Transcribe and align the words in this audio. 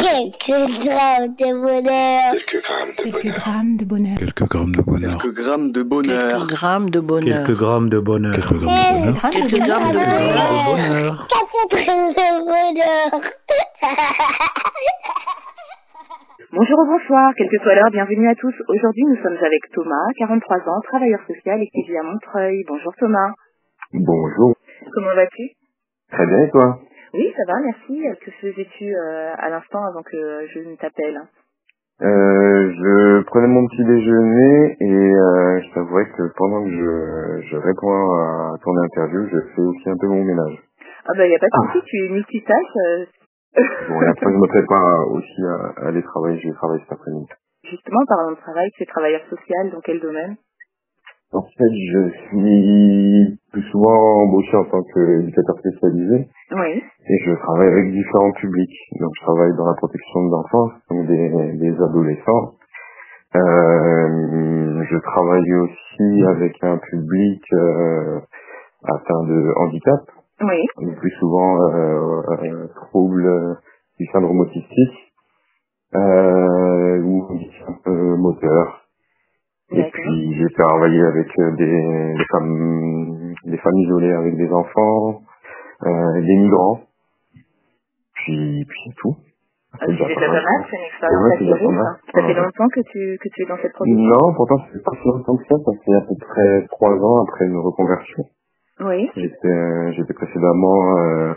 Quelques 0.00 0.84
grammes 0.84 1.34
de 1.34 1.50
bonheur. 1.60 2.32
Quelques 2.32 2.62
grammes 2.62 2.94
de 2.96 3.02
Quelques 3.02 3.22
bonheur. 3.22 3.34
grammes 3.38 3.76
de 3.76 3.84
bonheur. 3.84 4.16
Quelques 4.18 4.44
grammes 4.44 4.70
de 4.70 4.80
bonheur. 4.80 5.18
Quelques 5.18 5.34
grammes 5.34 5.70
de 5.70 5.80
bonheur. 5.80 6.14
Quelques 6.14 6.38
grammes 6.38 6.88
de 6.90 7.10
bonheur. 7.10 7.44
Quelques 7.44 7.50
grammes 7.58 7.88
de 7.88 7.98
bonheur. 7.98 8.34
Quelques 8.38 8.58
grammes 8.58 8.78
de 8.78 8.86
bonheur. 8.94 9.26
Quelques 9.28 9.58
grammes 9.58 9.92
de 9.92 9.98
bonheur. 10.64 11.26
Quatre 11.28 11.68
grammes 11.74 12.12
de 12.14 12.28
bonheur. 12.46 13.20
Bonjour 16.50 16.78
ou 16.78 16.86
bonsoir, 16.86 17.32
quelle 17.36 17.48
que 17.50 17.58
soit 17.62 17.74
l'heure, 17.74 17.90
bienvenue 17.92 18.28
à 18.28 18.34
tous. 18.34 18.54
Aujourd'hui, 18.68 19.04
nous 19.04 19.16
sommes 19.16 19.36
avec 19.36 19.60
Thomas, 19.74 20.08
43 20.16 20.56
ans, 20.56 20.80
travailleur 20.82 21.20
social 21.26 21.60
et 21.60 21.68
qui 21.68 21.82
vit 21.86 21.96
à 21.98 22.02
Montreuil. 22.04 22.64
Bonjour 22.66 22.92
Thomas. 22.98 23.32
Bonjour. 23.92 24.54
Comment 24.94 25.14
vas-tu 25.14 25.57
Très 26.12 26.26
bien 26.26 26.38
et 26.40 26.50
toi? 26.50 26.78
Oui, 27.14 27.32
ça 27.36 27.42
va, 27.52 27.60
merci. 27.64 28.02
Que 28.24 28.30
faisais-tu 28.30 28.84
euh, 28.94 29.32
à 29.36 29.48
l'instant 29.50 29.84
avant 29.86 30.02
que 30.02 30.46
je 30.48 30.60
ne 30.60 30.76
t'appelle? 30.76 31.18
Euh, 32.00 32.70
Je 32.70 33.22
prenais 33.24 33.48
mon 33.48 33.66
petit 33.66 33.84
déjeuner 33.84 34.76
et 34.80 35.14
euh, 35.14 35.60
je 35.60 35.74
t'avouerais 35.74 36.06
que 36.16 36.22
pendant 36.36 36.64
que 36.64 36.70
je, 36.70 37.48
je 37.48 37.56
réponds 37.56 37.90
à 37.92 38.54
ton 38.62 38.76
interview, 38.84 39.26
je 39.26 39.38
fais 39.54 39.62
aussi 39.62 39.88
un 39.90 39.96
peu 40.00 40.06
mon 40.08 40.22
ménage. 40.24 40.62
Ah 41.06 41.12
bah, 41.16 41.26
il 41.26 41.30
n'y 41.30 41.36
a 41.36 41.38
pas 41.40 41.48
de 41.48 41.72
souci, 41.72 41.84
tu 41.86 41.96
es 41.96 42.10
multitâche. 42.10 42.76
euh, 42.86 43.06
Bon, 43.88 44.00
et 44.02 44.06
après, 44.06 44.30
je 44.30 44.36
me 44.38 44.46
prépare 44.46 45.10
aussi 45.10 45.42
à, 45.42 45.82
à 45.84 45.88
aller 45.88 46.02
travailler. 46.02 46.38
Je 46.38 46.48
vais 46.48 46.54
travailler 46.54 46.82
cet 46.84 46.92
après-midi. 46.92 47.26
Justement, 47.64 48.04
parlant 48.06 48.32
de 48.32 48.36
travail, 48.40 48.70
tu 48.74 48.82
es 48.82 48.86
travailleur 48.86 49.22
social, 49.28 49.70
dans 49.72 49.80
quel 49.80 50.00
domaine? 50.00 50.36
En 51.30 51.42
fait, 51.42 51.72
je 51.92 52.08
suis 52.08 53.38
plus 53.52 53.62
souvent 53.70 54.24
embauché 54.24 54.56
en 54.56 54.64
tant 54.64 54.82
qu'éducateur 54.82 55.58
spécialisé 55.58 56.28
Oui. 56.52 56.82
et 57.06 57.18
je 57.26 57.34
travaille 57.42 57.68
avec 57.68 57.92
différents 57.92 58.32
publics. 58.32 58.78
Donc, 58.98 59.10
je 59.14 59.22
travaille 59.22 59.54
dans 59.56 59.66
la 59.66 59.74
protection 59.76 60.24
de 60.24 60.30
l'enfance, 60.30 60.72
donc 60.90 61.06
des, 61.06 61.58
des 61.58 61.74
adolescents. 61.82 62.54
Euh, 63.36 64.82
je 64.88 64.98
travaille 65.02 65.52
aussi 65.54 66.24
avec 66.34 66.56
un 66.62 66.78
public 66.78 67.42
euh, 67.52 68.20
atteint 68.84 69.24
de 69.24 69.52
handicap, 69.60 70.00
Oui. 70.40 70.64
le 70.80 70.94
plus 70.96 71.10
souvent 71.20 71.60
euh, 71.60 72.22
euh, 72.42 72.66
troubles 72.88 73.58
du 74.00 74.06
syndrome 74.06 74.40
autistique 74.40 75.12
euh, 75.94 77.02
ou 77.02 77.28
un 77.68 77.72
peu 77.84 78.16
moteur. 78.16 78.87
Et 79.70 79.90
puis 79.92 80.32
j'ai 80.34 80.54
travaillé 80.54 81.02
avec 81.02 81.28
euh, 81.38 81.56
des, 81.56 82.14
des 82.16 82.24
femmes 82.30 83.34
des 83.44 83.58
femmes 83.58 83.78
isolées 83.78 84.12
avec 84.12 84.36
des 84.36 84.50
enfants, 84.50 85.22
euh, 85.84 86.20
des 86.22 86.36
migrants. 86.36 86.80
Puis 88.14 88.64
puis 88.68 88.78
c'est 88.86 88.94
tout. 88.96 89.16
Ah, 89.74 89.84
C'est 89.84 89.92
déjà 89.92 90.04
pas 90.04 90.32
mal, 90.32 90.64
c'est 90.70 90.76
une 90.76 90.84
expérience 90.88 91.22
Ouais, 91.22 91.34
assez 91.34 91.44
riche. 91.44 91.76
Ça 92.14 92.22
fait 92.26 92.34
longtemps 92.34 92.68
que 92.72 92.80
tu, 92.80 93.18
que 93.20 93.28
tu 93.28 93.42
es 93.42 93.46
dans 93.46 93.58
cette 93.60 93.72
profession 93.74 94.00
Non, 94.00 94.32
pourtant 94.34 94.56
c'est 94.72 94.82
pas 94.82 94.92
si 94.96 95.06
longtemps 95.08 95.36
que 95.36 95.44
ça, 95.44 95.56
ça 95.60 95.72
fait 95.84 95.94
à 95.94 96.00
peu 96.00 96.16
près 96.18 96.66
trois 96.70 96.94
ans 96.96 97.22
après 97.28 97.44
une 97.44 97.58
reconversion. 97.58 98.24
Oui. 98.80 99.10
J'étais 99.14 99.48
euh, 99.48 99.92
j'étais 99.92 100.14
précédemment 100.14 100.96
euh, 100.96 101.34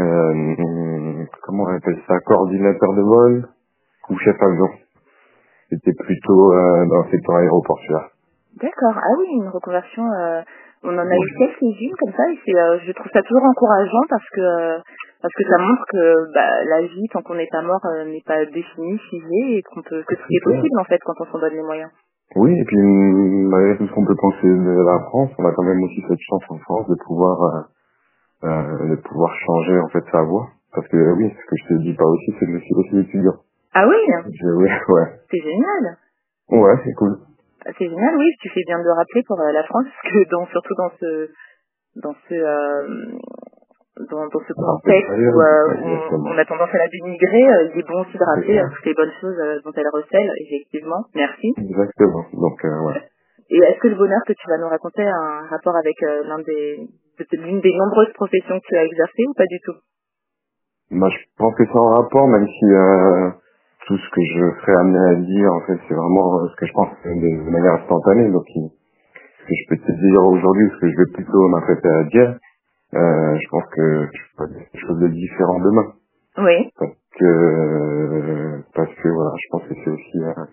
euh, 0.00 1.24
comment 1.42 1.64
on 1.64 1.76
appelle 1.76 2.00
ça, 2.08 2.18
coordinateur 2.20 2.94
de 2.94 3.02
vol 3.02 3.48
ou 4.08 4.16
chef 4.16 4.36
avion. 4.40 4.68
C'était 5.72 5.96
plutôt 5.96 6.52
euh, 6.52 6.84
dans 6.84 7.00
le 7.00 7.10
secteur 7.10 7.36
aéroportuaire. 7.36 8.12
D'accord. 8.60 8.92
Ah 8.92 9.16
oui, 9.16 9.40
une 9.40 9.48
reconversion. 9.48 10.04
euh, 10.04 10.42
on 10.84 10.92
en 10.92 11.06
a 11.08 11.16
eu 11.16 11.30
quelques-unes 11.38 11.96
comme 11.96 12.12
ça 12.12 12.28
et 12.28 12.36
c'est, 12.44 12.58
euh, 12.58 12.76
je 12.84 12.92
trouve 12.92 13.08
ça 13.14 13.22
toujours 13.22 13.46
encourageant 13.46 14.04
parce 14.10 14.28
que 14.28 14.82
parce 15.22 15.32
que 15.32 15.44
ça 15.48 15.56
montre 15.56 15.84
que 15.88 16.34
bah, 16.34 16.52
la 16.68 16.82
vie 16.82 17.08
tant 17.08 17.22
qu'on 17.22 17.36
n'est 17.36 17.48
pas 17.50 17.62
mort 17.62 17.80
n'est 18.04 18.26
pas 18.26 18.44
définie, 18.44 18.98
figée 18.98 19.56
et 19.56 19.62
qu'on 19.62 19.80
peut 19.80 20.02
que 20.04 20.14
tout 20.14 20.28
est 20.28 20.44
possible 20.44 20.76
en 20.78 20.84
fait 20.84 20.98
quand 21.06 21.14
on 21.20 21.24
s'en 21.32 21.38
donne 21.38 21.54
les 21.54 21.62
moyens. 21.62 21.88
Oui, 22.36 22.52
et 22.52 22.64
puis 22.64 22.76
mm, 22.76 23.48
malgré 23.48 23.78
tout 23.78 23.86
ce 23.86 23.94
qu'on 23.94 24.04
peut 24.04 24.18
penser 24.20 24.50
de 24.50 24.76
la 24.84 24.98
France, 25.08 25.30
on 25.38 25.44
a 25.46 25.52
quand 25.54 25.64
même 25.64 25.82
aussi 25.84 26.02
cette 26.04 26.20
chance 26.20 26.44
en 26.50 26.58
France 26.58 26.88
de 26.88 26.96
pouvoir 27.06 27.70
de 28.42 28.96
pouvoir 29.08 29.32
changer 29.32 29.78
en 29.78 29.88
fait 29.88 30.04
sa 30.12 30.22
voix. 30.24 30.50
Parce 30.74 30.88
que 30.88 30.98
oui, 31.16 31.30
ce 31.30 31.46
que 31.46 31.56
je 31.56 31.64
te 31.68 31.82
dis 31.84 31.94
pas 31.94 32.04
aussi, 32.04 32.34
c'est 32.38 32.46
que 32.46 32.58
je 32.58 32.64
suis 32.64 32.74
aussi 32.74 32.98
étudiant. 32.98 33.38
Ah 33.74 33.86
oui, 33.88 33.96
Je, 34.32 34.46
oui, 34.56 34.68
ouais. 34.88 35.08
c'est 35.30 35.40
génial. 35.40 35.96
Ouais, 36.50 36.76
c'est 36.84 36.92
cool. 36.94 37.16
Ah, 37.64 37.70
C'est 37.78 37.88
génial, 37.88 38.14
oui. 38.18 38.28
Tu 38.40 38.48
fais 38.50 38.64
bien 38.66 38.78
de 38.78 38.84
le 38.84 38.92
rappeler 38.92 39.22
pour 39.26 39.40
euh, 39.40 39.52
la 39.52 39.64
France 39.64 39.86
parce 39.88 40.12
que 40.12 40.28
dans 40.30 40.46
surtout 40.46 40.74
dans 40.76 40.90
ce 41.00 41.10
dans 41.96 42.14
ce 42.28 42.34
euh, 42.34 43.16
dans, 44.10 44.24
dans 44.28 44.42
ce 44.44 44.52
contexte 44.52 45.08
où 45.08 45.36
euh, 45.40 46.12
on, 46.12 46.32
on 46.32 46.38
a 46.38 46.44
tendance 46.44 46.74
à 46.74 46.78
la 46.78 46.88
dénigrer, 46.88 47.44
euh, 47.48 47.68
il 47.72 47.80
est 47.80 47.88
bon 47.88 48.00
aussi 48.02 48.16
de 48.18 48.24
rappeler 48.24 48.60
toutes 48.60 48.86
les 48.86 48.94
bonnes 48.94 49.16
choses 49.20 49.36
dont 49.64 49.72
elle 49.76 49.88
recèle, 49.92 50.28
effectivement. 50.40 51.04
Merci. 51.14 51.54
Exactement. 51.56 52.24
Donc 52.32 52.60
ouais. 52.64 53.00
Et 53.50 53.58
est-ce 53.58 53.80
que 53.80 53.88
le 53.88 53.96
bonheur 53.96 54.20
que 54.26 54.32
tu 54.32 54.48
vas 54.48 54.58
nous 54.58 54.68
raconter 54.68 55.04
a 55.04 55.16
un 55.16 55.46
rapport 55.48 55.76
avec 55.76 55.96
l'un 56.00 56.40
des 56.44 56.88
peut-être 57.16 57.40
l'une 57.44 57.60
des 57.60 57.72
nombreuses 57.76 58.12
professions 58.14 58.58
que 58.60 58.66
tu 58.66 58.76
as 58.76 58.84
exercées 58.84 59.24
ou 59.28 59.34
pas 59.34 59.46
du 59.46 59.60
tout? 59.64 59.76
Moi, 60.90 61.08
je 61.08 61.18
pense 61.36 61.54
que 61.56 61.64
c'est 61.64 61.78
en 61.78 62.02
rapport, 62.02 62.28
même 62.28 62.46
si 62.46 62.64
euh, 62.64 63.30
tout 63.86 63.96
ce 63.98 64.10
que 64.10 64.22
je 64.22 64.60
serais 64.60 64.76
amené 64.78 64.98
à 64.98 65.14
dire, 65.16 65.48
en 65.52 65.60
fait, 65.66 65.78
c'est 65.88 65.94
vraiment 65.94 66.38
euh, 66.38 66.48
ce 66.48 66.56
que 66.56 66.66
je 66.66 66.72
pense 66.72 66.88
de, 67.04 67.44
de 67.44 67.50
manière 67.50 67.74
instantanée. 67.74 68.30
Donc, 68.30 68.44
ce 68.46 69.44
que 69.44 69.54
je 69.54 69.64
peux 69.68 69.76
te 69.76 69.92
dire 69.92 70.22
aujourd'hui, 70.22 70.68
ce 70.74 70.78
que 70.80 70.88
je 70.90 70.96
vais 70.98 71.10
plutôt 71.12 71.48
m'apprêter 71.48 71.88
à 71.88 72.04
dire, 72.04 72.30
euh, 72.94 73.34
je 73.34 73.48
pense 73.50 73.64
que 73.74 74.08
je 74.12 74.22
peux 74.36 74.48
dire 74.48 74.62
quelque 74.70 74.86
chose 74.86 75.00
de 75.00 75.08
différent 75.08 75.58
demain. 75.60 75.88
Oui. 76.38 76.70
Parce 76.78 76.92
que, 77.18 77.24
euh, 77.24 78.58
parce 78.74 78.94
que 78.94 79.08
voilà, 79.08 79.32
je 79.36 79.46
pense 79.50 79.62
que 79.68 79.74
c'est 79.74 79.90
aussi, 79.90 80.18
euh, 80.18 80.44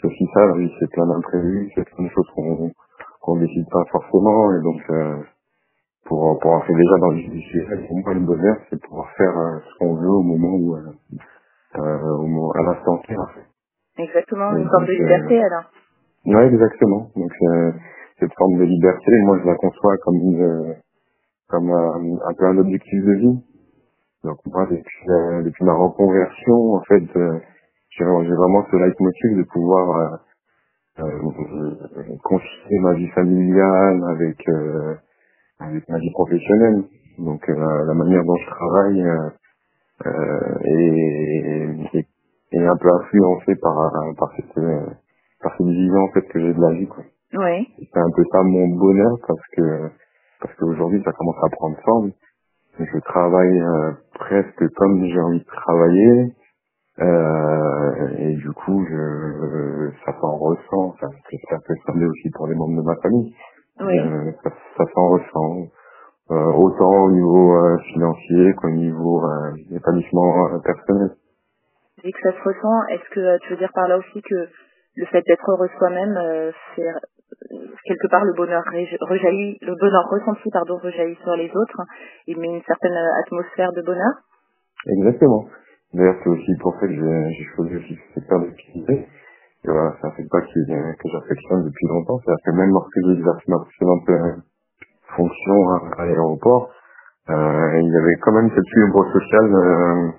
c'est 0.00 0.06
aussi 0.06 0.26
ça, 0.32 0.46
la 0.46 0.58
vie, 0.58 0.70
c'est 0.78 0.90
plein 0.90 1.06
d'imprévus, 1.06 1.70
c'est 1.74 1.84
plein 1.84 2.04
de 2.04 2.10
choses 2.10 2.30
qu'on 2.34 2.70
qu'on 3.20 3.36
décide 3.40 3.66
pas 3.68 3.82
forcément, 3.90 4.54
et 4.54 4.62
donc, 4.62 4.80
euh, 4.90 5.16
pour, 6.04 6.38
pour 6.38 6.52
entrer 6.52 6.72
déjà 6.74 6.96
dans 7.00 7.10
le 7.10 7.18
sujet, 7.18 7.66
pour 7.88 7.98
moi, 7.98 8.14
le 8.14 8.20
bonheur, 8.20 8.56
c'est 8.70 8.80
pouvoir 8.80 9.10
faire 9.16 9.36
euh, 9.36 9.58
ce 9.66 9.78
qu'on 9.78 9.94
veut 9.96 10.08
au 10.08 10.22
moment 10.22 10.54
où, 10.54 10.76
euh, 10.76 10.92
euh, 11.78 12.18
au 12.18 12.26
moment, 12.26 12.50
à 12.52 12.62
l'instant 12.62 12.98
T, 13.06 13.16
en 13.16 13.26
fait. 13.28 13.46
Exactement, 14.02 14.50
Oui, 14.52 14.62
une 14.62 14.68
forme 14.68 14.86
de 14.86 14.92
donc, 14.92 15.00
euh, 15.00 15.02
liberté 15.04 15.42
alors. 15.44 15.70
Ouais, 16.26 16.46
exactement. 16.46 17.10
Donc, 17.16 17.32
euh, 17.42 17.72
cette 18.20 18.32
forme 18.36 18.58
de 18.58 18.64
liberté, 18.64 19.12
moi, 19.24 19.38
je 19.40 19.46
la 19.46 19.56
conçois 19.56 19.96
comme 19.98 20.16
une, 20.16 20.76
comme 21.48 21.70
un, 21.70 22.28
un 22.28 22.34
peu 22.34 22.44
un 22.46 22.58
objectif 22.58 23.04
de 23.04 23.12
vie. 23.12 23.44
Donc, 24.24 24.38
moi, 24.46 24.66
depuis, 24.70 25.06
depuis 25.44 25.64
ma 25.64 25.74
reconversion, 25.74 26.74
en 26.74 26.82
fait, 26.82 27.04
j'ai 27.90 28.04
vraiment 28.04 28.64
ce 28.70 28.76
leitmotiv 28.76 29.36
de 29.38 29.44
pouvoir 29.44 30.20
concilier 32.22 32.78
ma 32.80 32.94
vie 32.94 33.08
familiale 33.08 34.02
avec, 34.10 34.44
avec 35.60 35.88
ma 35.88 35.98
vie 35.98 36.10
professionnelle. 36.12 36.84
Donc, 37.18 37.48
euh, 37.48 37.54
la, 37.56 37.84
la 37.86 37.94
manière 37.94 38.24
dont 38.24 38.36
je 38.36 38.46
travaille 38.50 39.02
euh, 39.02 39.30
euh, 40.04 40.58
est, 40.64 41.94
est, 41.94 42.08
est 42.52 42.66
un 42.66 42.76
peu 42.76 42.88
influencée 43.00 43.56
par, 43.56 43.74
par 44.18 44.30
cette, 44.36 44.64
par 45.42 45.52
cette 45.56 45.66
vision 45.66 46.00
en 46.00 46.12
fait 46.12 46.22
que 46.28 46.40
j'ai 46.40 46.52
de 46.52 46.60
la 46.60 46.72
vie. 46.72 46.86
Quoi. 46.86 47.04
Oui. 47.34 47.68
C'est 47.78 48.00
un 48.00 48.10
peu 48.14 48.22
ça 48.32 48.42
mon 48.42 48.68
bonheur 48.76 49.12
parce 49.26 49.46
que 49.56 49.90
parce 50.40 50.54
qu'aujourd'hui 50.56 51.02
ça 51.04 51.12
commence 51.12 51.36
à 51.44 51.48
prendre 51.50 51.76
forme. 51.84 52.12
Je 52.78 52.98
travaille 53.00 53.60
euh, 53.60 53.92
presque 54.14 54.68
comme 54.74 55.02
j'ai 55.04 55.20
envie 55.20 55.40
de 55.40 55.44
travailler 55.44 56.34
euh, 57.00 58.16
et 58.18 58.34
du 58.34 58.50
coup 58.52 58.84
je 58.88 59.90
ça 60.04 60.12
s'en 60.20 60.36
ressent. 60.38 60.94
Ça, 61.00 61.08
ça 61.50 61.58
peut 61.66 61.74
sembler 61.86 62.06
aussi 62.06 62.30
pour 62.30 62.46
les 62.48 62.54
membres 62.54 62.76
de 62.76 62.86
ma 62.86 62.96
famille. 63.02 63.34
Euh, 63.80 64.32
ça, 64.44 64.50
ça 64.78 64.84
s'en 64.94 65.08
ressent 65.08 65.68
euh, 66.30 66.52
autant 66.54 67.04
au 67.04 67.10
niveau 67.12 67.54
euh, 67.54 67.78
financier 67.92 68.52
qu'au 68.54 68.70
niveau 68.70 69.24
euh, 69.24 69.76
établissement 69.76 70.54
euh, 70.54 70.58
personnel. 70.58 71.16
Et 72.04 72.12
que 72.12 72.18
ça 72.22 72.32
se 72.32 72.42
ressent, 72.42 72.86
est-ce 72.90 73.08
que 73.10 73.38
tu 73.42 73.50
veux 73.50 73.58
dire 73.58 73.72
par 73.74 73.88
là 73.88 73.98
aussi 73.98 74.20
que 74.22 74.48
le 74.96 75.06
fait 75.06 75.22
d'être 75.26 75.50
heureux 75.50 75.68
soi-même 75.78 76.16
euh, 76.16 76.52
quelque 77.84 78.08
part 78.10 78.24
le 78.24 78.34
bonheur 78.34 78.62
rejaillit, 78.66 79.58
le 79.62 79.74
bonheur 79.78 80.04
ressenti 80.10 80.50
pardon 80.50 80.78
rejaillit 80.82 81.18
sur 81.22 81.36
les 81.36 81.50
autres, 81.54 81.80
il 82.26 82.38
met 82.38 82.48
une 82.48 82.62
certaine 82.66 82.96
atmosphère 83.24 83.72
de 83.72 83.82
bonheur? 83.82 84.12
Exactement. 84.86 85.46
D'ailleurs, 85.94 86.16
c'est 86.22 86.30
aussi 86.30 86.52
pour 86.60 86.74
ça 86.74 86.86
que 86.86 86.92
j'ai 86.92 87.44
choisi 87.54 87.76
aussi 87.76 87.94
ce 87.94 88.20
secteur 88.20 88.40
d'activité. 88.40 89.08
Et 89.64 89.70
voilà, 89.70 89.96
c'est 90.00 90.06
un 90.06 90.16
secteur 90.16 90.42
euh, 90.42 90.92
que 90.92 91.08
j'affectionne 91.08 91.64
depuis 91.64 91.86
longtemps. 91.88 92.18
C'est-à-dire 92.20 92.44
que 92.44 92.52
même 92.52 92.70
lorsque 92.70 92.98
j'ai 93.04 93.12
exercé 93.18 93.44
ma 93.48 93.58
précédente 93.64 94.04
fonction 95.16 95.68
à, 95.70 96.02
à 96.02 96.06
l'aéroport, 96.06 96.70
euh, 97.30 97.80
il 97.80 97.92
y 97.92 97.96
avait 97.96 98.16
quand 98.22 98.32
même 98.32 98.50
cette 98.54 98.68
fibre 98.68 99.04
sociale 99.12 99.54
euh, 99.54 100.10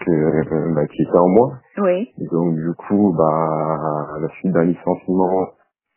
que, 0.00 0.10
euh, 0.10 0.74
bah, 0.74 0.86
qui 0.86 1.02
était 1.02 1.18
en 1.18 1.28
moi. 1.28 1.58
Oui. 1.78 2.12
Et 2.18 2.26
donc, 2.26 2.54
du 2.56 2.72
coup, 2.74 3.14
bah, 3.16 4.16
à 4.16 4.20
la 4.20 4.28
suite 4.30 4.52
d'un 4.52 4.64
licenciement, 4.64 5.48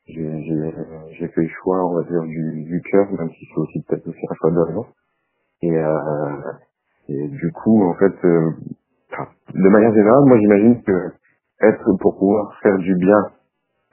j'ai 0.08 0.42
j'ai- 0.42 0.76
j'ai 1.12 1.28
fait 1.30 1.42
le 1.44 1.48
choix, 1.50 1.86
on 1.86 1.96
va 1.96 2.04
dire, 2.04 2.22
du, 2.24 2.64
du 2.66 2.82
cœur, 2.92 3.08
même 3.12 3.30
si 3.32 3.46
c'est 3.54 3.60
aussi 3.62 3.82
peut-être 3.84 4.08
aussi 4.08 4.26
un 4.30 4.36
choix 4.36 4.52
de 4.52 4.60
raison. 4.60 4.86
Et, 5.64 5.78
euh, 5.78 6.52
et 7.10 7.28
du 7.30 7.52
coup, 7.52 7.84
en 7.84 7.96
fait, 7.96 8.14
euh, 8.26 8.52
de 9.54 9.70
manière 9.70 9.94
générale, 9.94 10.24
moi 10.28 10.38
j'imagine 10.40 10.82
que 10.84 11.14
être 11.62 11.94
pour 12.00 12.18
pouvoir 12.18 12.58
faire 12.64 12.78
du 12.78 12.96
bien 12.96 13.24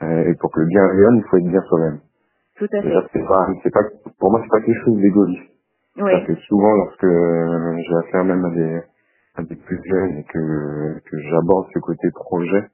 euh, 0.03 0.31
et 0.31 0.35
pour 0.37 0.53
que 0.53 0.61
le 0.61 0.67
bien 0.67 0.83
vienne, 0.95 1.17
il 1.17 1.25
faut 1.31 1.37
être 1.39 1.49
bien 1.49 1.63
soi-même. 1.63 2.01
Tout 2.59 2.69
à 2.73 2.83
fait. 2.83 2.89
C'est 3.13 3.27
pas, 3.27 3.47
c'est 3.63 3.71
pas, 3.73 3.81
pour 4.19 4.31
moi, 4.31 4.41
c'est 4.43 4.49
pas 4.51 4.61
quelque 4.61 4.85
chose 4.85 4.97
d'égoïste. 5.01 5.51
Oui, 5.99 6.13
Parce 6.13 6.27
que 6.27 6.35
souvent, 6.47 6.75
lorsque 6.77 7.05
euh, 7.05 7.77
j'ai 7.79 7.95
affaire 8.07 8.25
même 8.25 8.45
à 8.45 8.51
des, 8.51 8.81
à 9.37 9.43
des 9.43 9.57
plus 9.57 9.81
jeunes 9.85 10.19
et 10.19 10.25
que, 10.25 10.99
que 11.01 11.19
j'aborde 11.31 11.67
ce 11.73 11.79
côté 11.81 12.11
projet, 12.13 12.69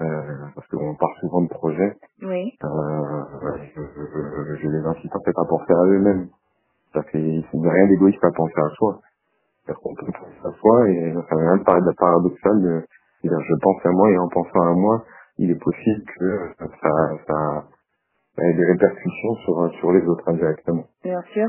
euh, 0.00 0.06
parce 0.54 0.66
qu'on 0.68 0.94
parle 0.94 1.16
souvent 1.20 1.42
de 1.42 1.48
projet, 1.48 1.96
oui, 2.22 2.56
euh, 2.64 3.24
je, 3.74 3.80
je- 3.82 4.56
je 4.62 4.68
les 4.68 4.86
incite 4.86 5.14
en 5.14 5.20
fait 5.24 5.34
à 5.36 5.44
penser 5.48 5.72
à 5.72 5.84
eux-mêmes. 5.86 6.28
C'est-à-dire 6.92 7.10
qu'il 7.10 7.60
n'y 7.60 7.68
a 7.68 7.72
rien 7.72 7.88
d'égoïste 7.88 8.24
à 8.24 8.30
penser 8.32 8.54
à 8.58 8.70
soi. 8.76 9.00
C'est-à-dire 9.64 9.80
qu'on 9.82 9.94
peut 9.94 10.06
penser 10.12 10.40
à 10.44 10.52
soi 10.58 10.88
et 10.90 11.14
ça 11.28 11.36
va 11.36 11.54
même 11.56 11.64
paraître 11.64 11.92
paradoxal 11.98 12.62
de 12.62 12.82
dire 13.24 13.40
je 13.40 13.54
pense 13.60 13.84
à 13.86 13.90
moi 13.90 14.10
et 14.10 14.18
en 14.18 14.28
pensant 14.28 14.62
à 14.62 14.74
moi, 14.74 15.04
il 15.38 15.50
est 15.50 15.58
possible 15.62 16.04
que 16.18 16.52
ça, 16.58 16.90
ça, 17.26 17.64
ait 18.38 18.54
des 18.54 18.64
répercussions 18.72 19.34
sur, 19.44 19.74
sur 19.80 19.92
les 19.92 20.06
autres 20.06 20.28
indirectement. 20.28 20.86
bien 21.04 21.22
sûr. 21.32 21.48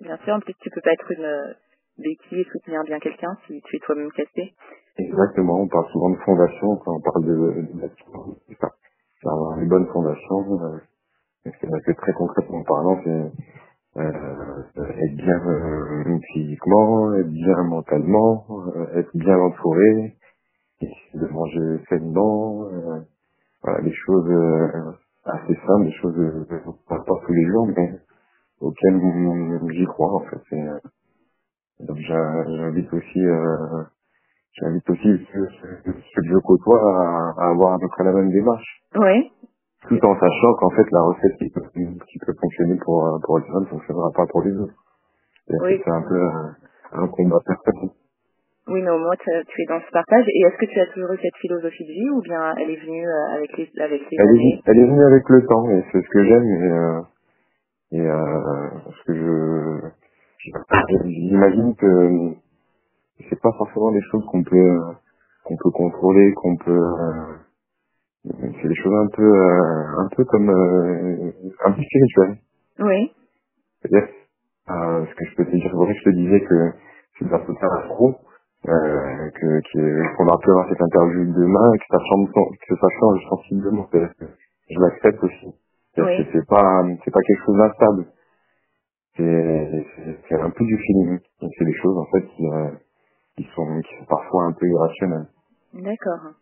Bien 0.00 0.16
sûr, 0.24 0.34
en 0.34 0.40
plus 0.40 0.54
tu 0.60 0.70
peux 0.70 0.80
pas 0.80 0.92
être 0.92 1.10
une 1.12 1.24
euh, 1.24 1.52
béquille 1.98 2.40
et 2.40 2.48
soutenir 2.50 2.82
bien 2.84 2.98
quelqu'un 2.98 3.36
si 3.46 3.60
tu 3.62 3.76
es 3.76 3.78
toi-même 3.80 4.10
cassé. 4.12 4.54
Exactement, 4.98 5.60
on 5.60 5.68
parle 5.68 5.88
souvent 5.92 6.10
de 6.10 6.16
fondation 6.24 6.76
quand 6.84 6.96
on 6.96 7.00
parle 7.00 7.24
de, 7.26 7.36
de 7.74 8.54
ça. 8.60 8.68
C'est 9.20 9.28
avoir 9.28 9.58
une 9.58 9.68
bonne 9.68 9.86
fondation. 9.92 10.64
Euh, 10.64 10.78
et 11.46 11.50
c'est 11.60 11.96
très 11.96 12.12
concrètement 12.12 12.62
parlant, 12.64 13.00
c'est 13.04 13.32
euh, 13.96 14.62
être 14.76 15.16
bien 15.16 15.40
euh, 15.46 16.18
physiquement, 16.32 17.14
être 17.14 17.30
bien 17.30 17.64
mentalement, 17.64 18.46
euh, 18.50 18.98
être 18.98 19.10
bien 19.14 19.36
entouré, 19.38 20.16
essayer 20.80 21.14
de 21.14 21.26
manger 21.28 21.84
sainement, 21.88 22.64
euh, 22.66 23.00
voilà, 23.62 23.82
des 23.82 23.92
choses 23.92 24.30
euh, 24.30 24.92
assez 25.24 25.54
simples, 25.66 25.84
des 25.84 25.92
choses 25.92 26.18
euh, 26.18 26.46
pas, 26.88 26.98
pas 26.98 27.14
tous 27.26 27.32
les 27.32 27.46
jours, 27.46 27.66
mais 27.68 28.00
auxquelles 28.60 29.00
j'y 29.70 29.84
crois 29.86 30.14
en 30.14 30.20
fait. 30.26 30.42
Et, 30.56 30.62
euh, 30.62 30.78
donc 31.80 31.96
j'invite 31.98 32.92
aussi 32.92 33.24
euh, 33.24 33.84
j'invite 34.52 34.90
aussi 34.90 35.26
ceux, 35.32 35.46
que 35.84 36.24
je 36.24 36.38
côtoie 36.44 36.80
à, 36.80 37.34
à 37.42 37.50
avoir 37.50 37.74
à 37.74 37.78
peu 37.78 37.88
près 37.88 38.04
la 38.04 38.12
même 38.12 38.30
démarche. 38.30 38.82
Oui, 38.96 39.32
Tout 39.88 40.04
en 40.04 40.14
sachant 40.20 40.54
qu'en 40.58 40.70
fait 40.70 40.90
la 40.90 41.02
recette 41.02 41.36
qui 41.38 41.50
peut, 41.50 41.62
qui 42.08 42.18
peut 42.18 42.34
fonctionner 42.40 42.76
pour, 42.84 43.18
pour 43.24 43.38
les 43.38 43.46
uns 43.50 43.60
ne 43.60 43.66
fonctionnera 43.66 44.10
pas 44.12 44.26
pour 44.26 44.42
les 44.42 44.52
autres. 44.56 44.74
Oui. 45.48 45.78
que 45.78 45.84
c'est 45.84 45.90
un 45.90 46.02
peu 46.02 46.22
un, 46.22 46.56
un 46.92 47.08
combat 47.08 47.38
personnel. 47.44 47.90
Oui, 48.68 48.82
mais 48.82 48.90
au 48.90 48.98
moins 48.98 49.16
tu, 49.16 49.30
tu 49.48 49.62
es 49.62 49.66
dans 49.66 49.80
ce 49.80 49.90
partage. 49.90 50.24
Et 50.28 50.40
est-ce 50.46 50.58
que 50.58 50.70
tu 50.70 50.78
as 50.80 50.86
toujours 50.92 51.12
eu 51.12 51.18
cette 51.22 51.36
philosophie 51.36 51.84
de 51.84 51.92
vie 51.92 52.10
ou 52.10 52.20
bien 52.20 52.54
elle 52.56 52.70
est 52.70 52.80
venue 52.84 53.06
euh, 53.06 53.36
avec 53.36 53.56
les, 53.56 53.70
avec 53.80 54.00
les 54.10 54.16
Elle 54.18 54.26
est, 54.26 54.30
années 54.30 54.62
elle 54.66 54.78
est 54.78 54.86
venue 54.86 55.04
avec 55.04 55.28
le 55.28 55.46
temps 55.46 55.68
et 55.70 55.82
c'est 55.90 56.02
ce 56.02 56.08
que 56.08 56.24
j'aime 56.24 56.44
et, 56.44 56.70
euh, 56.70 57.00
et 57.92 58.00
euh, 58.00 58.92
ce 58.92 59.04
que 59.04 59.14
je 59.14 59.90
j'imagine 61.04 61.74
que 61.74 62.36
c'est 63.28 63.40
pas 63.40 63.52
forcément 63.58 63.92
des 63.92 64.00
choses 64.10 64.24
qu'on 64.26 64.42
peut 64.42 64.80
qu'on 65.44 65.56
peut 65.56 65.70
contrôler, 65.70 66.32
qu'on 66.34 66.56
peut 66.56 66.70
euh, 66.70 67.36
c'est 68.24 68.68
des 68.68 68.74
choses 68.74 68.94
un 68.94 69.08
peu 69.08 69.32
un 69.98 70.08
peu 70.16 70.24
comme 70.24 70.48
un 70.48 71.72
peu 71.72 71.82
spirituelles. 71.82 72.38
Oui, 72.78 73.12
C'est-à-dire 73.82 74.08
ce 74.68 75.14
que 75.14 75.24
je 75.24 75.36
peux 75.36 75.44
te 75.44 75.56
dire, 75.56 75.74
vrai, 75.74 75.92
je 75.94 76.04
te 76.04 76.14
disais 76.14 76.40
que 76.40 76.72
c'est 77.18 77.26
un 77.26 77.38
peu 77.40 77.52
un 77.60 77.88
pro, 77.88 78.14
euh, 78.68 79.30
que 79.30 79.60
que- 79.72 80.16
qu'on 80.16 80.26
va 80.26 80.34
avoir 80.34 80.68
cette 80.68 80.80
interview 80.82 81.24
demain, 81.32 81.72
que 81.78 81.86
ça 81.90 81.98
change 82.08 82.30
que 82.68 82.76
ça 82.76 82.88
change 83.00 83.20
sensiblement. 83.28 83.88
C'est-à-dire 83.90 84.14
que 84.18 84.26
je 84.70 84.78
l'accepte 84.80 85.24
aussi. 85.24 85.54
C'est-à-dire 85.94 86.18
Oui. 86.18 86.24
que 86.26 86.32
c'est 86.32 86.46
pas 86.46 86.82
c'est 87.04 87.10
pas 87.10 87.20
quelque 87.20 87.44
chose 87.46 87.58
d'instable. 87.58 88.06
C'est 89.16 89.84
c'est- 89.96 90.18
c'est 90.28 90.40
un 90.40 90.50
peu 90.50 90.64
du 90.64 90.76
feeling. 90.78 91.18
Donc, 91.40 91.50
C'est 91.58 91.64
des 91.64 91.74
choses 91.74 91.98
en 91.98 92.06
fait 92.06 92.26
qui, 92.36 92.46
euh, 92.46 92.70
qui 93.36 93.44
sont 93.54 93.80
qui 93.82 93.96
sont 93.98 94.06
parfois 94.06 94.44
un 94.44 94.52
peu 94.52 94.66
irrationnelles. 94.66 95.26
d'accord. 95.74 96.32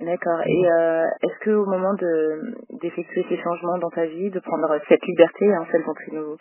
D'accord. 0.00 0.40
Et 0.46 0.66
euh, 0.66 1.06
est-ce 1.22 1.38
que 1.44 1.50
au 1.50 1.66
moment 1.66 1.94
de 1.94 2.56
d'effectuer 2.82 3.24
ces 3.28 3.36
changements 3.36 3.78
dans 3.78 3.90
ta 3.90 4.06
vie, 4.06 4.30
de 4.30 4.40
prendre 4.40 4.68
cette 4.88 5.04
liberté, 5.06 5.52
hein, 5.54 5.64
celle 5.70 5.84
dont 5.84 5.94
tu 6.04 6.12
nous 6.14 6.36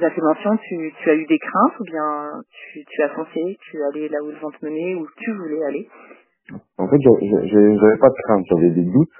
as 0.00 0.10
fait 0.10 0.20
mention, 0.20 0.56
tu, 0.56 0.92
tu 1.02 1.10
as 1.10 1.14
eu 1.14 1.26
des 1.26 1.38
craintes 1.38 1.80
ou 1.80 1.84
bien 1.84 2.40
tu, 2.50 2.84
tu 2.88 3.02
as 3.02 3.08
foncé, 3.10 3.56
tu 3.60 3.76
allé 3.82 4.08
là 4.08 4.18
où 4.22 4.30
ils 4.30 4.38
vont 4.38 4.50
te 4.50 4.64
mener, 4.64 4.94
où 4.96 5.06
tu 5.18 5.32
voulais 5.36 5.62
aller? 5.64 5.88
En 6.78 6.88
fait, 6.88 7.00
j'a- 7.00 7.20
j'a- 7.20 7.46
j'a- 7.46 7.76
j'avais 7.78 7.98
pas 7.98 8.08
de 8.08 8.22
crainte, 8.24 8.44
j'avais 8.48 8.70
des 8.70 8.84
doutes, 8.84 9.18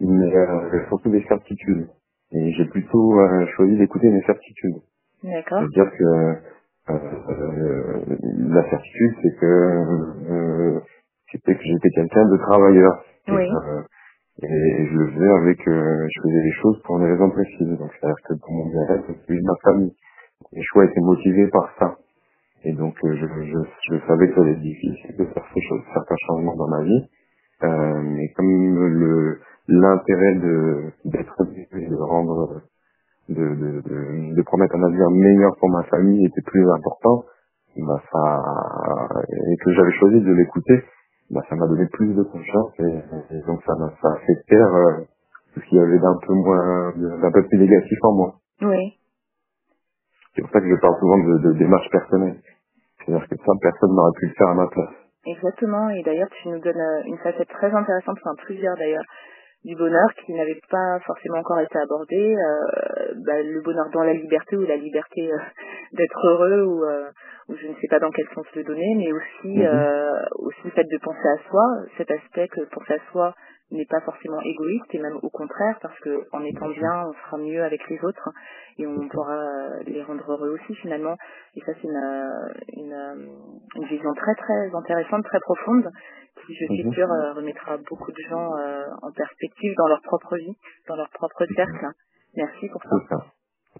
mais 0.00 0.34
euh, 0.36 0.86
surtout 0.88 1.10
des 1.10 1.22
certitudes. 1.22 1.88
Et 2.32 2.52
j'ai 2.52 2.66
plutôt 2.66 3.20
euh, 3.20 3.46
choisi 3.56 3.76
d'écouter 3.76 4.10
mes 4.10 4.22
certitudes. 4.22 4.80
D'accord. 5.22 5.60
C'est-à-dire 5.60 5.90
que 5.98 6.04
euh, 6.90 8.16
la 8.50 8.70
certitude, 8.70 9.12
c'est 9.22 9.36
que 9.40 10.80
c'était 11.30 11.54
que 11.54 11.62
j'étais 11.62 11.90
quelqu'un 11.90 12.24
de 12.26 12.36
travailleur. 12.38 13.04
Oui. 13.28 13.48
Et, 14.42 14.86
je 14.86 14.96
le 14.98 15.12
faisais 15.12 15.32
avec, 15.42 15.68
euh, 15.68 16.08
je 16.10 16.22
faisais 16.22 16.42
les 16.42 16.52
choses 16.52 16.80
pour 16.82 16.98
une 16.98 17.04
raison 17.04 17.30
précise. 17.30 17.78
Donc 17.78 17.90
c'est-à-dire 17.92 18.22
que 18.28 18.34
pour 18.34 18.52
mon 18.52 18.66
bien-être, 18.66 19.10
et 19.10 19.16
celui 19.26 19.40
de 19.40 19.46
ma 19.46 19.54
famille. 19.62 19.94
Mes 20.52 20.62
choix 20.62 20.84
étaient 20.84 21.00
motivés 21.00 21.48
par 21.50 21.70
ça. 21.78 21.98
Et 22.64 22.72
donc 22.72 22.96
euh, 23.04 23.14
je, 23.14 23.26
je, 23.26 23.58
je 23.90 24.06
savais 24.06 24.28
que 24.28 24.34
ça 24.34 24.40
allait 24.40 24.52
être 24.52 24.60
difficile 24.60 25.16
de 25.16 25.24
faire 25.26 25.44
ces 25.54 25.60
choses, 25.60 25.82
certains 25.92 26.16
changements 26.26 26.56
dans 26.56 26.68
ma 26.68 26.82
vie. 26.82 27.04
Euh, 27.62 28.00
mais 28.02 28.28
comme 28.34 28.74
le 28.74 29.40
l'intérêt 29.68 30.34
de 30.34 30.92
d'être 31.06 31.36
de 31.44 31.96
rendre 31.96 32.62
de, 33.28 33.34
de, 33.34 33.80
de, 33.80 34.34
de 34.34 34.42
promettre 34.42 34.74
un 34.76 34.82
avenir 34.82 35.10
meilleur 35.10 35.56
pour 35.58 35.70
ma 35.70 35.82
famille 35.84 36.26
était 36.26 36.42
plus 36.42 36.68
important, 36.70 37.24
bah 37.76 38.02
ça 38.12 38.44
et 39.50 39.56
que 39.56 39.70
j'avais 39.72 39.92
choisi 39.92 40.20
de 40.20 40.32
l'écouter, 40.32 40.84
bah 41.30 41.40
ça 41.48 41.56
m'a 41.56 41.66
donné 41.66 41.86
plus 41.92 42.14
de 42.14 42.22
confiance 42.22 42.72
et, 42.78 43.34
et 43.34 43.40
donc 43.46 43.60
ça 43.66 43.74
m'a 43.76 43.88
ça 44.00 44.08
a 44.12 44.18
fait 44.26 44.42
taire 44.48 44.74
euh, 44.74 45.04
ce 45.54 45.60
qu'il 45.60 45.78
y 45.78 45.80
avait 45.80 45.98
d'un 45.98 46.18
peu 46.26 46.34
moins 46.34 46.92
d'un 46.96 47.32
peu 47.32 47.46
plus 47.48 47.58
négatif 47.58 47.98
en 48.02 48.12
moi. 48.12 48.34
Oui. 48.62 48.98
C'est 50.34 50.42
pour 50.42 50.50
ça 50.50 50.60
que 50.60 50.66
je 50.66 50.80
parle 50.80 50.98
souvent 50.98 51.18
de, 51.18 51.38
de 51.48 51.58
démarche 51.58 51.90
personnelle. 51.90 52.40
C'est-à-dire 52.98 53.28
que 53.28 53.36
ça, 53.36 53.52
personne 53.60 53.94
n'aurait 53.94 54.18
pu 54.18 54.26
le 54.26 54.34
faire 54.34 54.48
à 54.48 54.54
ma 54.54 54.66
place. 54.66 54.94
Exactement. 55.26 55.90
Et 55.90 56.02
d'ailleurs, 56.02 56.28
tu 56.42 56.48
nous 56.48 56.58
donnes 56.58 56.80
euh, 56.80 57.02
une 57.06 57.18
facette 57.18 57.48
très 57.48 57.70
intéressante, 57.72 58.18
enfin 58.20 58.34
plusieurs 58.44 58.76
d'ailleurs, 58.76 59.04
du 59.64 59.76
bonheur 59.76 60.12
qui 60.14 60.32
n'avait 60.34 60.60
pas 60.70 60.98
forcément 61.06 61.38
encore 61.38 61.60
été 61.60 61.78
abordé. 61.78 62.36
Euh, 62.36 63.03
bah, 63.26 63.42
le 63.42 63.60
bonheur 63.62 63.88
dans 63.92 64.02
la 64.02 64.14
liberté 64.14 64.56
ou 64.56 64.62
la 64.62 64.76
liberté 64.76 65.30
euh, 65.32 65.38
d'être 65.92 66.26
heureux 66.26 66.62
ou, 66.64 66.84
euh, 66.84 67.10
ou 67.48 67.54
je 67.56 67.68
ne 67.68 67.74
sais 67.74 67.88
pas 67.88 67.98
dans 68.00 68.10
quel 68.10 68.26
sens 68.34 68.46
le 68.54 68.64
donner, 68.64 68.94
mais 68.96 69.12
aussi 69.12 69.58
Mhm. 69.58 69.66
euh, 69.66 70.20
aussi 70.38 70.60
le 70.64 70.70
fait 70.70 70.84
de 70.84 70.98
penser 70.98 71.28
à 71.28 71.48
soi, 71.48 71.64
cet 71.96 72.10
aspect 72.10 72.48
que 72.48 72.60
penser 72.70 72.94
à 72.94 73.10
soi 73.12 73.34
n'est 73.70 73.86
pas 73.86 74.00
forcément 74.04 74.38
égoïste 74.44 74.94
et 74.94 75.00
même 75.00 75.18
au 75.22 75.30
contraire 75.30 75.78
parce 75.82 75.98
que 76.00 76.28
en 76.32 76.44
étant 76.44 76.68
bien 76.68 77.08
on 77.08 77.12
sera 77.14 77.38
mieux 77.38 77.62
avec 77.64 77.80
les 77.88 77.98
autres 78.04 78.28
et 78.78 78.86
on 78.86 79.08
pourra 79.08 79.80
les 79.86 80.02
rendre 80.02 80.30
heureux 80.30 80.50
aussi 80.50 80.74
finalement. 80.76 81.16
Et 81.56 81.60
ça 81.60 81.72
c'est 81.74 81.88
une, 81.88 82.52
une, 82.76 83.28
une 83.76 83.84
vision 83.86 84.12
très 84.14 84.34
très 84.36 84.70
intéressante 84.76 85.24
très 85.24 85.40
profonde 85.40 85.90
qui 86.46 86.54
je 86.54 86.66
suis 86.66 86.84
Mhm. 86.84 86.92
sûre 86.92 87.08
remettra 87.34 87.78
beaucoup 87.78 88.12
de 88.12 88.22
gens 88.28 88.56
euh, 88.58 88.84
en 89.02 89.10
perspective 89.10 89.74
dans 89.76 89.88
leur 89.88 90.02
propre 90.02 90.36
vie 90.36 90.56
dans 90.86 90.96
leur 90.96 91.08
propre 91.10 91.44
cercle 91.56 91.86
merci 92.36 92.68
pour 92.68 92.82
ça. 92.82 93.16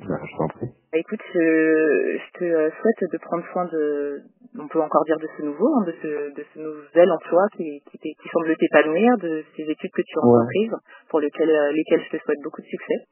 Bah, 0.00 0.18
je 0.24 0.36
t'en 0.36 0.48
prie. 0.48 0.66
bah, 0.92 0.98
écoute, 0.98 1.20
je, 1.32 2.18
je 2.18 2.38
te 2.38 2.44
euh, 2.44 2.70
souhaite 2.70 3.12
de 3.12 3.18
prendre 3.18 3.44
soin 3.52 3.64
de, 3.66 4.22
on 4.58 4.68
peut 4.68 4.80
encore 4.80 5.04
dire 5.04 5.18
de 5.18 5.28
ce 5.36 5.42
nouveau, 5.42 5.68
hein, 5.74 5.84
de 5.86 5.94
ce, 6.02 6.34
de 6.34 6.44
ce 6.52 6.58
nouvel 6.58 7.10
emploi 7.12 7.46
qui, 7.56 7.82
qui, 7.90 8.28
semble 8.32 8.56
t'épanouir, 8.56 9.16
de 9.18 9.44
ces 9.56 9.62
études 9.62 9.92
que 9.92 10.02
tu 10.02 10.18
as 10.18 10.22
Ouais. 10.26 10.40
entreprises, 10.40 10.76
pour 11.08 11.20
lesquelles, 11.20 11.50
euh, 11.50 11.72
lesquelles 11.72 12.00
je 12.10 12.16
te 12.18 12.22
souhaite 12.22 12.40
beaucoup 12.42 12.60
de 12.62 12.66
succès. 12.66 13.06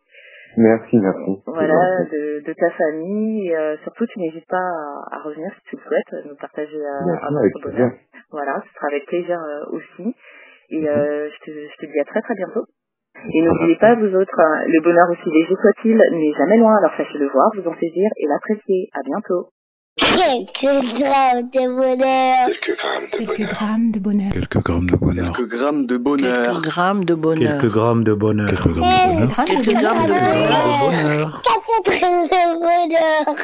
Merci, 0.57 0.99
merci. 0.99 1.43
C'est 1.47 1.51
Voilà, 1.53 2.05
de, 2.13 2.41
de 2.45 2.53
ta 2.53 2.71
famille, 2.71 3.49
et, 3.49 3.57
euh, 3.57 3.77
surtout 3.83 4.07
tu 4.07 4.19
n'hésites 4.19 4.47
pas 4.49 4.59
à, 4.59 5.17
à 5.17 5.23
revenir 5.23 5.51
si 5.55 5.61
tu 5.71 5.77
le 5.77 5.83
souhaites, 5.83 6.27
nous 6.27 6.37
partager 6.37 6.77
euh, 6.77 7.17
sûr, 7.17 7.39
avec 7.39 7.57
autre 7.57 7.69
bonheur. 7.71 7.91
plaisir. 7.91 7.99
Voilà, 8.31 8.61
ce 8.67 8.75
sera 8.75 8.87
avec 8.89 9.07
plaisir 9.07 9.39
euh, 9.41 9.67
aussi. 9.73 10.15
Et 10.71 10.81
Mhm. 10.83 10.89
euh, 10.89 11.31
je, 11.31 11.39
te, 11.45 11.51
je 11.51 11.77
te 11.79 11.87
dis 11.87 12.01
à 12.01 12.05
très 12.05 12.21
très 12.23 12.35
bientôt. 12.35 12.65
Et 13.31 13.41
n'oubliez 13.43 13.76
pas, 13.79 13.95
vous 13.95 14.12
autres, 14.14 14.38
hein, 14.38 14.64
le 14.67 14.81
bonheur 14.83 15.07
aussi 15.11 15.29
léger 15.31 15.55
soit-il 15.61 15.97
n'est 15.97 16.33
jamais 16.38 16.59
loin, 16.59 16.76
alors 16.79 16.91
sachez 16.97 17.19
le 17.19 17.29
voir, 17.33 17.50
vous 17.55 17.69
en 17.69 17.73
saisir 17.75 18.09
et 18.17 18.26
l'apprécier. 18.26 18.88
À 18.95 19.00
bientôt. 19.05 19.50
Quelques 19.97 20.99
grammes 20.99 21.50
de 21.52 21.69
bonheur. 21.69 22.47
Quelques 22.49 22.76
grammes 22.79 23.07
de 23.12 23.17
Quelques 23.19 23.37
bonheur. 23.37 23.52
grammes 23.52 23.91
de 23.93 23.99
bonheur. 23.99 24.33
Quelques 24.33 24.49
grammes 24.57 24.75
de 24.75 24.87
bonheur. 24.87 25.33
Quelques 25.33 25.47
grammes 25.52 25.75
de 25.85 25.87
bonheur. 25.87 26.17
Quelques 26.88 27.05
grammes 27.05 27.14
de 27.14 27.14
bonheur. 27.14 27.59
Quelques 27.59 27.73
grammes 27.73 28.05
de 28.05 28.14
bonheur. 28.14 28.49
Quelques 28.49 28.64
grammes 28.64 29.14
de 29.14 29.25
bonheur. 29.25 29.45
Quelques 29.45 29.73
grammes 29.75 30.07
de 30.07 30.14
Quelques 30.14 30.25
bonheur. 30.26 30.50
grammes 30.50 30.73
de 30.73 30.93
bonheur. 30.97 31.43
Quatre 31.43 31.83
grammes 32.00 32.25
de 32.26 32.43
bonheur. 32.59 33.37